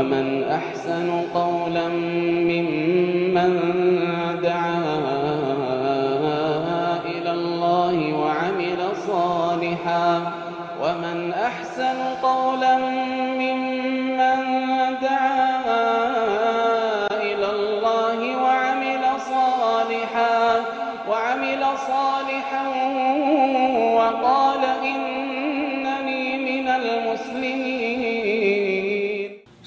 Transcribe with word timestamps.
ومن 0.00 0.42
أحسن 0.42 1.10
قولا 1.34 1.88
ممن 2.50 3.83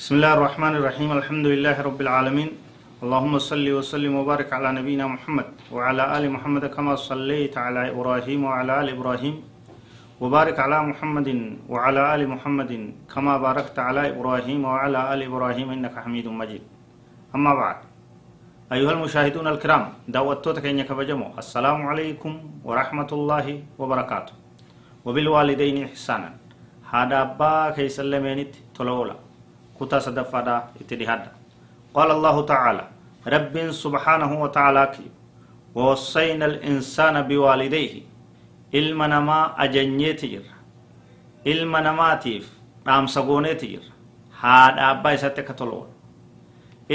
بسم 0.07 0.15
الله 0.23 0.33
الرحمن 0.39 0.73
الرحيم 0.79 1.09
الحمد 1.19 1.45
لله 1.53 1.75
رب 1.87 1.99
العالمين 2.05 2.49
اللهم 3.03 3.33
صل 3.51 3.67
وسلم 3.77 4.13
وبارك 4.19 4.49
على 4.57 4.69
نبينا 4.79 5.05
محمد 5.15 5.47
وعلى 5.75 6.03
آل 6.17 6.23
محمد 6.35 6.63
كما 6.75 6.95
صليت 6.95 7.57
على 7.65 7.81
إبراهيم 7.91 8.39
وعلى 8.47 8.71
آل 8.81 8.87
إبراهيم 8.95 9.35
وبارك 10.23 10.57
على 10.65 10.77
محمد 10.89 11.29
وعلى 11.73 12.01
آل 12.15 12.21
محمد 12.33 12.71
كما 13.13 13.33
باركت 13.45 13.77
على 13.87 14.01
إبراهيم 14.13 14.59
وعلى 14.71 14.99
آل 15.13 15.19
إبراهيم 15.29 15.67
إنك 15.75 15.95
حميد 16.03 16.27
مجيد 16.39 16.63
أما 17.35 17.51
بعد 17.61 17.77
أيها 18.75 18.91
المشاهدون 18.95 19.47
الكرام 19.53 19.83
دعوتك 20.15 20.65
إن 20.71 20.79
كبجمو 20.89 21.27
السلام 21.43 21.79
عليكم 21.91 22.33
ورحمة 22.67 23.09
الله 23.17 23.45
وبركاته 23.79 24.33
وبالوالدين 25.05 25.77
إحسانا 25.87 26.29
هذا 26.95 27.17
أبا 27.27 27.53
كي 27.75 27.87
سلمينت 27.99 28.53
تلولا 28.79 29.26
كتا 29.79 29.99
صدفادا 29.99 30.63
اتدهادا 30.81 31.31
قال 31.93 32.11
الله 32.11 32.45
تعالى 32.45 32.83
رب 33.27 33.55
سبحانه 33.71 34.31
وتعالى 34.43 34.83
ووصينا 35.75 36.45
الإنسان 36.45 37.15
بوالديه 37.21 37.93
namaatiif 41.87 42.45
dhaamsa 42.85 43.21
gooneeti 43.21 43.67
jirra 43.73 43.93
haadha 44.41 44.87
abbaa 44.89 45.13
isaatti 45.17 45.41
akka 45.41 45.53
tola 45.53 45.71
oolu 45.71 45.93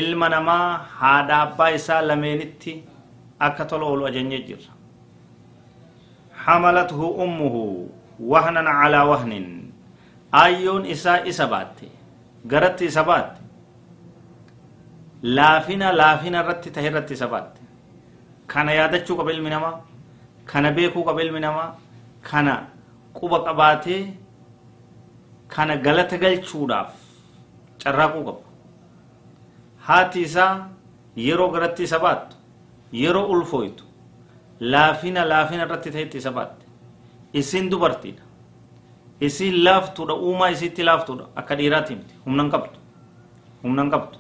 ilma 0.00 0.28
namaa 0.28 0.66
haadha 1.00 1.40
abbaa 1.46 1.70
isaa 1.78 2.02
lameenitti 2.10 2.74
akka 3.48 3.64
tola 3.64 3.84
oolu 3.86 4.06
ajanyee 4.06 4.42
jirra 4.48 4.72
أمه 7.24 7.86
وهنا 8.20 8.70
على 8.70 9.00
وهن 9.00 9.32
أيون 10.34 10.86
إسا 10.86 11.14
إسا 12.46 12.50
باتي 12.50 12.52
غرت 12.52 12.82
إسا 12.82 13.02
باتي 13.02 13.40
لافنا 15.22 15.92
لافنا 15.92 16.40
رت 16.48 16.68
تهرت 16.68 17.12
إسا 17.12 17.26
باتي 17.26 17.60
كان 18.48 18.68
يادتشو 18.68 19.14
قبل 19.20 19.42
منما 19.42 19.72
kana 20.46 20.70
beekuu 20.72 21.04
qaba 21.04 21.22
ilmi 21.22 21.40
namaa 21.40 21.74
kana 22.22 22.54
quba 23.18 23.38
qabaatee 23.46 24.02
kana 25.48 25.76
galata 25.76 26.18
galchuudhaaf 26.18 26.90
carraaquu 27.82 28.24
qaba 28.28 28.42
haati 29.86 30.20
isaa 30.28 30.54
yeroo 31.26 31.50
garatti 31.54 31.82
isa 31.88 31.98
baattu 32.04 32.36
yeroo 33.02 33.26
ulfooytu 33.34 33.84
laafina 34.74 35.24
laafina 35.32 35.64
irratti 35.66 35.90
ta'etti 35.96 36.18
isa 36.22 36.32
baatte 36.38 36.66
isin 37.40 37.70
dubartiidha 37.70 38.22
isin 39.26 39.54
laaftuudha 39.66 40.14
uumaa 40.26 40.50
isitti 40.54 40.82
laaftuudha 40.88 41.24
akka 41.40 41.54
dhiiraati 41.60 41.94
miti 41.98 42.14
humnan 42.26 42.48
qabdu 42.54 42.78
humnan 43.64 43.90
qabdu 43.94 44.18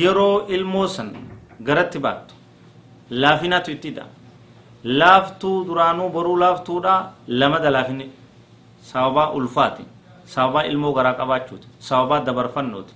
yeroo 0.00 0.36
ilmoo 0.56 0.86
san 0.96 1.10
garatti 1.70 1.98
baattu 2.06 2.34
laafinaatu 3.22 3.70
itti 3.76 3.90
dha'a 3.96 4.08
laaftuu 5.00 5.56
duraanuu 5.68 6.08
boruu 6.16 6.36
laaftuudha 6.44 6.94
lamada 7.42 7.70
laafinni 7.76 8.06
sababaa 8.92 9.30
ulfaati 9.40 9.84
sababaa 10.34 10.64
ilmoo 10.70 10.92
garaa 10.98 11.14
qabaachuuti 11.20 11.68
sababaa 11.90 12.20
dabarfannooti 12.30 12.94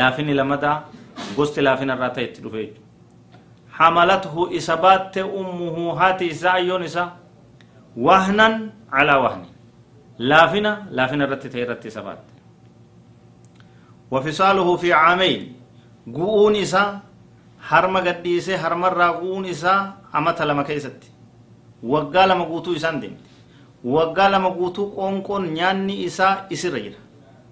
laafinni 0.00 0.34
lamadaa 0.40 0.76
gosti 1.36 1.60
laafina 1.68 1.94
irraa 1.96 2.10
ta'e 2.16 2.24
itti 2.30 2.40
dhufe 2.42 2.58
jechuudha 2.64 2.84
حملته 3.78 4.34
إسبات 4.58 5.16
أمه 5.18 5.76
هاتي 6.00 6.28
سايون 6.42 6.82
إسا 6.88 7.04
وهنا 8.06 8.48
على 8.96 9.14
وهن 9.24 9.42
لافنا 10.19 10.87
لافنا 10.91 11.25
رتي 11.25 11.49
تيرتي 11.49 11.89
سبات 11.89 12.19
وفصاله 14.11 14.75
في 14.77 14.93
عامين 14.93 15.41
قوون 16.15 16.55
إسا 16.55 17.01
harma 17.69 18.01
gadhiisee 18.01 18.57
harmarraa 18.57 19.13
gu'uun 19.21 19.45
isaa 19.45 19.79
amata 20.13 20.45
lama 20.45 20.63
keessatti 20.63 21.11
waggaa 21.91 22.25
lama 22.27 22.45
guutuu 22.45 22.73
isaan 22.79 23.01
deemte 23.01 23.29
waggaa 23.95 24.29
lama 24.33 24.49
guutuu 24.57 24.87
qoonqoon 24.95 25.45
nyaanni 25.57 25.95
isaa 26.07 26.45
isirra 26.49 26.79
jira 26.85 26.99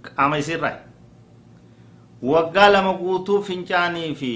qaama 0.03 0.38
isirraa 0.44 0.78
waggaa 2.31 2.70
lama 2.75 2.94
guutuu 3.02 3.42
fincaanii 3.50 4.16
fi 4.22 4.31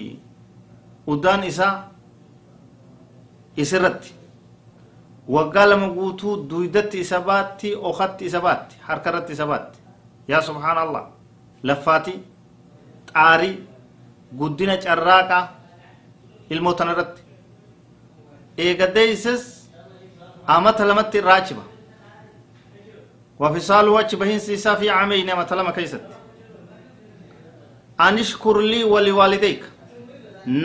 udaan 1.08 1.44
isaa 1.52 1.74
isirratti 3.66 4.14
waggaa 5.37 5.67
lama 5.71 5.89
guutuu 5.97 6.35
duydatti 6.51 7.01
isa 7.05 7.21
baatti 7.29 7.75
okatti 7.91 8.25
isa 8.31 8.41
baatti 8.47 8.77
harkarratti 8.89 9.33
isa 9.33 9.47
baatti 9.47 9.79
yaa 10.29 10.43
subhaan 10.49 10.79
allah 10.85 11.05
laffaati 11.71 12.15
xaarii 13.13 13.55
guddina 14.41 14.77
carraaqaa 14.85 15.45
ilmoo 16.51 16.73
tana 16.79 16.93
irratti 16.97 17.23
eegadeeyses 18.67 19.45
amata 20.57 20.85
lamatti 20.91 21.19
irraa 21.23 21.37
achi 21.43 21.55
baha 21.55 21.69
wafisaaluhu 23.43 23.99
achi 24.03 24.17
bahiinsi 24.23 24.53
isaa 24.59 24.77
fi 24.77 24.87
cameyni 24.97 25.31
amata 25.37 25.57
lama 25.57 25.73
keeysatti 25.73 26.15
anishkur 28.07 28.57
lii 28.73 28.85
waliwaalideyka 28.95 29.67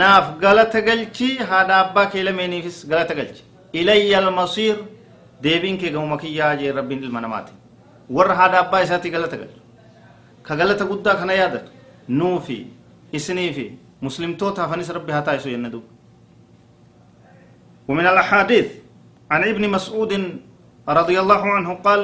naaf 0.02 0.38
galata 0.44 0.82
galchi 0.88 1.30
haadha 1.50 1.76
abbaa 1.86 2.06
kee 2.12 2.24
lameeniifis 2.28 2.78
galata 2.92 3.14
galchi 3.20 3.44
إلي 3.76 4.14
المصير 4.20 4.76
ديبين 5.42 5.78
كي 5.78 5.90
قومك 5.96 6.24
يا 6.24 6.54
جي 6.60 6.72
ربي 6.72 6.94
المنامات 6.94 7.48
ور 8.16 8.30
هذا 8.34 8.60
أبا 8.60 8.84
إساتي 8.84 9.10
غلطة 9.16 9.38
غلطة 9.38 9.60
كغلطة 10.48 10.86
قدا 10.92 11.12
خنا 11.20 11.34
يادر 11.34 11.64
نو 12.10 12.40
في 12.40 12.66
إسني 13.16 13.54
في 13.54 13.66
مسلم 14.02 14.32
توتا 14.40 14.68
فنس 14.68 14.92
ربي 14.92 15.12
هاتا 15.14 15.34
يسو 15.34 15.50
يندو 15.50 15.82
ومن 17.88 18.06
الأحاديث 18.14 18.68
عن 19.32 19.42
ابن 19.44 19.64
مسعود 19.70 20.12
رضي 20.90 21.16
الله 21.20 21.42
عنه 21.56 21.70
قال 21.74 22.02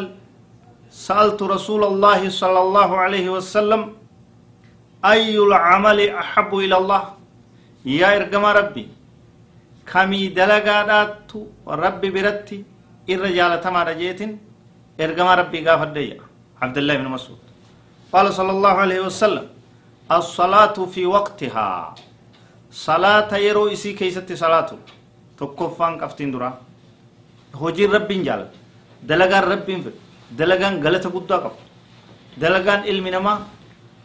سألت 0.90 1.42
رسول 1.44 1.84
الله 1.84 2.30
صلى 2.30 2.60
الله 2.66 2.90
عليه 2.98 3.30
وسلم 3.30 3.82
أي 5.06 5.38
العمل 5.38 6.00
أحب 6.10 6.52
إلى 6.66 6.78
الله؟ 6.78 7.04
يا 7.86 8.08
إرقم 8.18 8.46
ربي 8.46 8.86
kamii 9.92 10.30
dalagaadhaattu 10.38 11.40
rabbi 11.84 12.10
biratti 12.16 12.58
irra 13.14 13.30
jaalatamaadha 13.38 13.94
jeetin 14.02 14.32
ergamaa 15.04 15.36
rabbii 15.42 15.62
gaafadheeyya 15.68 16.18
abdullahi 16.64 16.98
ibnu 17.00 17.10
masuud. 17.16 17.40
Qaala 18.12 18.32
sala 18.40 18.52
allahu 18.58 18.80
alaihi 18.86 19.04
wasalam 19.10 19.46
assalaatu 20.18 20.88
fi 20.94 21.02
waqtihaa. 21.16 21.96
Salaata 22.86 23.38
yeroo 23.46 23.68
isii 23.76 23.94
keeysatti 24.00 24.38
salaatu 24.44 24.76
tokkoffaan 25.38 25.98
qabtiin 26.02 26.32
dura 26.34 26.50
hojiin 27.62 27.92
rabbiin 27.98 28.24
jaalatu 28.28 28.58
dalagaan 29.10 29.46
rabbiin 29.54 29.82
fedhu 29.86 30.00
dalagaan 30.40 30.76
galata 30.84 31.10
guddaa 31.16 31.40
qabu 31.44 31.58
dalagaan 32.42 32.82
ilmi 32.92 33.12
namaa 33.16 33.38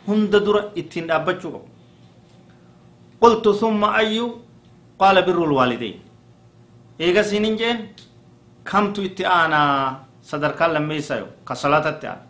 hunda 0.06 0.38
dura 0.46 0.62
ittiin 0.80 1.06
dhaabbachuu 1.08 1.50
qabu. 1.54 1.68
Qultu 3.20 3.54
summa 3.54 3.88
ayyu 4.00 4.26
الوالدين 5.02 5.96
إيغا 7.00 7.22
سينين 7.22 7.56
جين 7.60 7.78
كم 8.68 8.92
تو 8.92 9.02
اتعانا 9.08 9.60
صدر 10.30 10.50
كان 10.58 10.70
لما 10.74 10.94
يسايو 10.94 11.26
كصلاة 11.48 11.86
اتعانا 11.92 12.26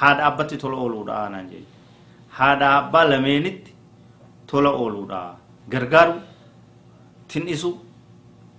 هاد 0.00 0.18
أبتي 0.28 0.56
تلو 0.62 0.76
أولو 0.82 1.04
دا 1.08 1.26
آنا 1.26 1.42
جين 1.50 1.66
haadha 2.38 2.68
abbaa 2.78 3.04
lameenitti 3.12 3.72
tola 4.50 4.70
ooluudha 4.82 5.18
gargaaru 5.72 6.14
tin'isu 7.28 7.70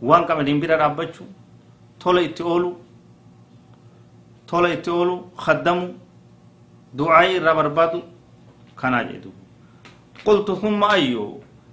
waan 0.09 0.25
qamadin 0.27 0.59
bira 0.63 0.77
dhaabbachuu 0.81 1.27
tola 2.03 2.21
itti 2.27 2.43
oolu 2.51 2.69
tola 4.51 4.67
itti 4.75 4.89
oolu 4.97 5.15
khaddamu 5.45 5.85
du'aa'ii 6.97 7.35
irraa 7.39 7.55
barbaadu 7.61 7.99
kanaa 8.81 9.03
jedhu 9.09 9.31
qultu 10.25 10.51
humma 10.61 10.87
ayyo 10.97 11.25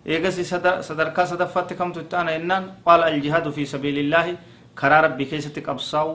eegasi 0.06 0.44
sadarkaa 0.44 1.26
sadaffaatti 1.26 1.74
kamtu 1.74 2.00
itti 2.00 2.16
ana 2.16 2.32
jennaan 2.38 2.64
qaala 2.84 3.06
aljihaadu 3.06 3.52
fi 3.52 3.66
sabiilillaahi 3.66 4.36
karaa 4.74 5.00
rabbii 5.06 5.26
keessatti 5.32 5.60
qabsaa'u 5.62 6.14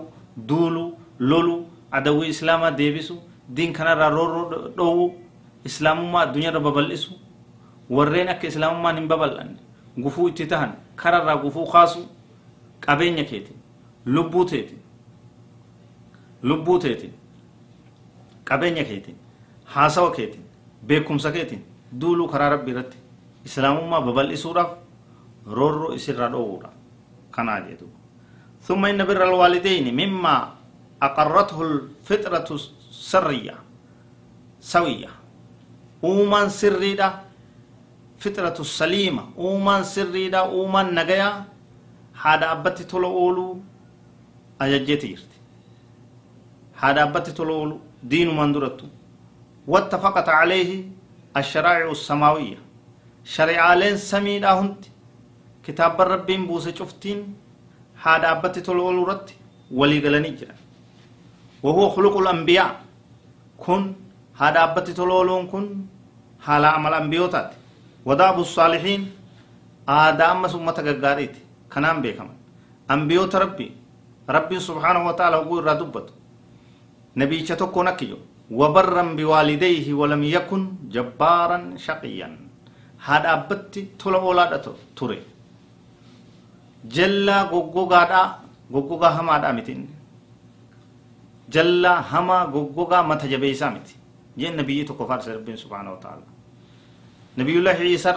duulu 0.50 0.86
lolu 1.20 1.58
adawwii 1.92 2.30
islaamaa 2.36 2.72
deebisu 2.78 3.18
diin 3.56 3.74
kanarraa 3.74 4.10
roorroo 4.10 4.70
dhoowwu 4.78 5.06
islaamummaa 5.66 6.22
addunyaarra 6.28 6.60
babal'isu 6.60 7.12
warreen 7.90 8.30
akka 8.34 8.48
islaamummaan 8.48 8.96
hin 9.02 9.08
babal'anne 9.08 9.60
gufuu 10.08 10.28
itti 10.32 10.46
tahan 10.54 10.72
kararraa 11.04 11.38
gufuu 11.44 11.66
kaasu 11.72 12.02
qabeenya 12.86 13.24
keetiin 13.24 13.60
lubbuu 14.06 14.46
teetiin 14.46 14.82
lubbuu 16.44 16.80
teetiin 16.80 17.14
qabeenya 18.50 18.84
keetiin 18.84 19.18
haasawa 19.76 20.12
keetiin 20.12 20.46
beekumsa 20.88 21.32
keetiin 21.32 21.64
duuluu 22.02 22.28
karaa 22.28 22.50
rabbii 22.50 22.72
irratti 22.76 22.98
islaamummaa 23.48 24.02
babal'isuudhaaf 24.08 24.72
roorroo 25.58 25.94
isirraa 26.00 26.30
dhoowwuudha 26.34 26.70
kanaa 27.36 27.60
jedhu 27.70 27.88
ثم 28.68 28.86
إن 28.86 28.98
بر 29.06 29.22
الوالدين 29.30 29.86
مما 30.00 30.36
أقرته 31.08 31.58
الفطرة 31.62 32.50
السرية 32.60 33.56
سوية 34.74 35.10
uumaan 36.04 36.50
sirriidha 36.50 37.08
fitratu 38.18 38.66
saliima 38.66 39.24
uumaan 39.38 39.86
sirriidha 39.86 40.50
uumaan 40.50 40.94
nagayaa 40.98 41.46
haadha 42.14 42.48
abbatti 42.52 42.84
tola 42.90 43.08
ooluu 43.08 43.62
ajajjeeti 44.60 45.08
jirti 45.08 45.38
haadha 46.82 47.04
abbatti 47.04 47.32
tola 47.38 47.54
ooluu 47.54 47.80
diinumaan 48.10 48.54
durattu 48.54 48.86
wattafaqat 49.68 50.26
calayhi 50.26 50.78
الشرائع 51.38 51.92
السماوية 51.92 52.58
شريعالين 53.34 53.98
سميدا 53.98 54.52
هنت 54.60 54.82
كتاب 55.66 55.98
ربين 56.02 56.42
بوسة 56.48 56.74
شفتين 56.80 57.20
هذا 58.06 58.28
أبتي 58.32 58.62
تلول 58.62 58.98
رت 59.10 59.28
ولي 59.80 59.98
قلني 60.06 60.30
جرا 60.40 60.56
وهو 61.66 61.90
خلق 61.96 62.16
الأنبياء 62.24 62.72
كن 63.64 63.82
هذا 64.42 64.60
أبتي 64.64 64.94
تلولون 64.94 65.48
كن 65.52 65.66
حالا 66.46 66.68
عمل 66.76 66.94
أنبيوتات 67.02 67.50
وداب 68.08 68.38
الصالحين 68.46 69.02
آدم 69.90 70.42
سمة 70.54 70.78
غاريت 71.04 71.36
كنام 71.74 71.98
بيكم 72.04 72.30
أنبيوت 72.94 73.34
ربي 73.44 73.68
ربي 74.36 74.58
سبحانه 74.70 75.02
وتعالى 75.08 75.36
هو 75.36 75.60
ردبت 75.60 76.08
نبي 77.18 77.38
تكو 77.42 77.84
نكيو 77.90 78.18
وبرا 78.60 79.04
بوالديه 79.18 79.88
ولم 80.00 80.24
يكن 80.36 80.62
جبارا 80.94 81.58
شقيا 81.86 82.45
هذا 83.10 83.30
أبتي 83.34 83.82
تلا 84.00 84.18
أولادته 84.28 84.74
تري 84.98 85.20
جلا 86.96 87.38
غوغوغا 87.52 88.02
دا 88.12 88.22
غوغوغا 88.74 89.10
هما 89.18 89.36
دا 89.44 89.50
متين 89.58 89.82
جلا 91.54 91.94
هما 92.12 92.38
غوغوغا 92.54 93.00
متجبيسا 93.10 93.68
متي 93.76 93.96
جن 94.40 94.54
نبي 94.60 94.84
تكو 94.90 95.04
فارس 95.10 95.28
ربي 95.38 95.54
سبحانه 95.64 95.92
وتعالى 95.96 96.26
نبي 97.40 97.54
الله 97.60 97.78
عيسى 97.88 98.12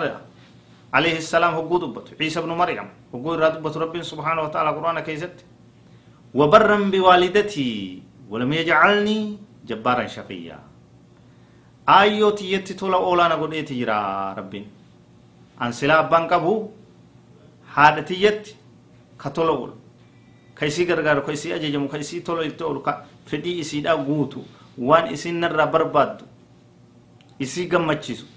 عليه 0.96 1.16
السلام 1.24 1.52
هو 1.58 1.74
دبت 1.82 2.06
عيسى 2.20 2.38
بن 2.44 2.52
مريم 2.60 2.88
هو 3.14 3.28
دبت 3.54 3.74
ربي 3.82 4.00
سبحانه 4.12 4.42
وتعالى 4.46 4.70
قرآن 4.76 4.98
كيست 5.08 5.36
وبرا 6.38 6.78
بوالدتي 6.92 7.72
ولم 8.30 8.50
يجعلني 8.60 9.18
جبارا 9.68 10.06
شقيا 10.16 10.58
آيو 11.88 12.30
تيتي 12.38 12.74
تولا 12.78 12.96
أولانا 12.96 13.34
قد 13.40 13.52
جرا 13.80 13.98
ربين 14.38 14.77
أن 15.61 15.71
سلا 15.71 16.01
بانكبو 16.11 16.53
هذا 17.75 18.01
تيتي 18.09 18.55
كتولا 19.21 19.49
أول 19.49 19.71
كيسي 20.57 20.83
غرغر 20.89 21.19
كيسي 21.27 21.55
أججم 21.55 21.87
كيسي 21.87 22.19
تولا 22.25 22.43
يتول 22.49 22.77
فدي 23.29 23.51
إسي 23.61 23.79
دا 23.85 23.93
غوتو 24.07 24.41
وان 24.77 25.05
إسي 25.13 25.31
نرى 25.31 25.65
بربادو 25.73 26.25
إسي 27.41 27.69
غمچيسو 27.71 28.27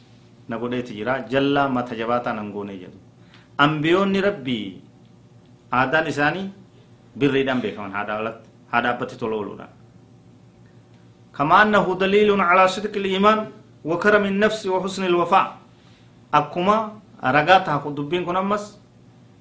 na 0.49 0.59
godheeti 0.63 0.95
jira 0.95 1.15
jallaa 1.33 1.69
mata 1.77 1.97
jabaataa 2.01 2.33
nan 2.39 2.53
goonee 2.55 2.77
jedhu 2.83 2.99
ambiyoonni 3.65 4.21
rabbii 4.27 4.67
aadaan 5.79 6.07
isaanii 6.13 6.45
birriidhaan 7.19 7.63
beekaman 7.65 7.93
haadha 7.97 8.91
abbatti 8.95 9.19
tola 9.23 9.37
ooluudhaan 9.41 9.73
كما 11.37 11.63
أنه 11.63 11.85
دليل 12.01 12.41
على 12.41 12.65
صدق 12.69 12.95
الإيمان 12.97 13.39
وكرم 13.85 14.25
النفس 14.33 14.67
وحسن 14.73 15.05
الوفاء 15.05 15.47
أكما 16.35 16.77
رقاتها 17.24 17.78
قدبين 17.86 18.26
كن 18.26 18.36
أمس 18.36 18.64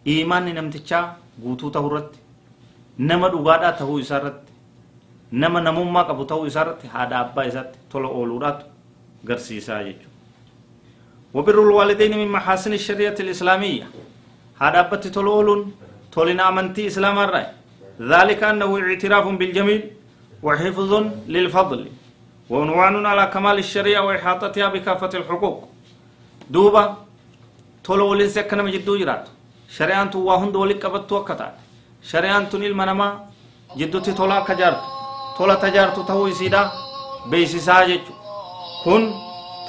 إيمان 0.07 0.45
نمتشا 0.55 1.01
قوتو 1.43 1.69
تهرت 1.75 2.11
نما 3.09 3.29
دقادا 3.35 3.71
تهو 3.79 3.99
إسارت 4.01 4.41
نما 5.33 5.61
نموما 5.61 6.03
قبو 6.09 6.23
تهو 6.31 6.47
إسارت 6.47 6.81
هذا 6.95 7.17
أبا 7.21 7.43
إسات 7.49 7.71
تولو 7.91 8.09
أولورات 8.17 8.59
قرسيسا 9.29 9.81
يجو 9.81 10.09
وبر 11.35 11.57
الوالدين 11.67 12.13
من 12.21 12.29
محاسن 12.37 12.73
الشريعة 12.73 13.17
الإسلامية 13.25 13.87
هذا 14.63 14.81
أبت 14.81 15.05
تلول 15.15 15.67
تولنا 16.13 16.49
أمنتي 16.49 16.87
إسلام 16.87 17.19
الرأي 17.19 17.47
ذلك 18.13 18.41
أنه 18.43 18.71
اعتراف 18.83 19.27
بالجميل 19.41 19.83
وحفظ 20.43 20.93
للفضل 21.35 21.81
وعنوان 22.51 23.07
على 23.07 23.25
كمال 23.35 23.59
الشريعة 23.59 24.03
وإحاطتها 24.07 24.69
بكافة 24.75 25.13
الحقوق 25.19 25.59
دوبا 27.85 27.97
تلول 27.97 28.21
سكن 28.31 28.59
مجدو 28.67 28.95
جرات 29.01 29.25
شريعة 29.79 30.15
واهند 30.29 30.55
ولك 30.63 30.85
أبت 30.85 31.13
وكتا 31.13 31.49
شريعة 32.13 32.51
المنما 32.55 33.09
جدو 33.79 33.99
تتولا 34.07 34.39
كجارت 34.49 34.83
تولا 35.37 35.55
تجارت 35.65 35.97
تهو 36.09 36.27
يسيدا 36.33 36.63
بيسيسا 37.31 37.77
جيجو 37.89 38.15
كن 38.85 39.03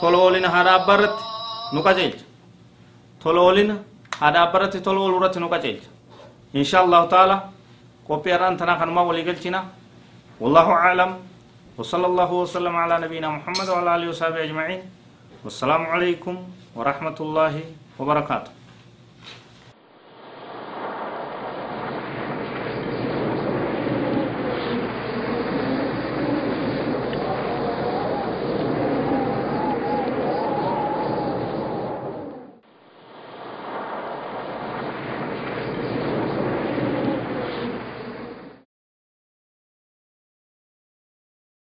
تلولين 0.02 0.46
هذا 0.56 0.72
أبرت 0.76 1.18
nu 1.72 1.82
qajeelcha 1.82 2.26
tola 3.24 3.42
oolina 3.42 3.76
haadha 4.20 4.42
abbaratti 4.46 4.82
tola 4.82 5.00
ooluu 5.00 5.18
irratti 5.20 5.40
nu 5.40 5.48
qajeelcha 5.54 5.88
insha 6.54 6.80
allahu 6.84 7.08
taala 7.14 7.36
qophii 8.08 8.34
har'aan 8.36 8.58
tanaa 8.58 8.78
kanumaa 8.80 9.04
walii 9.10 9.24
galchina 9.24 9.62
والله 10.42 10.68
أعلم 10.74 11.12
وصلى 11.78 12.06
الله 12.08 12.32
وسلم 12.34 12.76
على 12.76 12.96
نبينا 13.06 13.30
محمد 13.30 13.68
وعلى 13.70 13.90
آله 13.96 14.08
وصحبه 14.10 14.42
أجمعين 14.44 14.82
والسلام 15.46 15.86
عليكم 15.86 16.36
ورحمة 16.76 17.18
الله 17.22 17.54
وبركاته 18.02 18.52